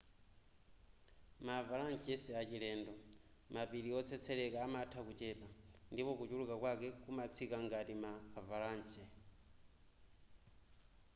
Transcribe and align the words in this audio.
ma 1.45 1.53
avalanche 1.61 2.13
siachilendo 2.23 2.91
mapiri 3.55 3.89
otsetseleka 3.99 4.57
amatha 4.67 4.99
kuchepa 5.07 5.47
ndipo 5.91 6.11
kuchuluka 6.19 6.55
kwake 6.61 6.87
kumatsika 7.03 7.55
ngati 7.65 7.93
ma 8.03 8.11
avalanche 8.39 9.03